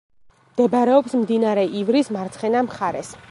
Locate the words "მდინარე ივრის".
1.19-2.11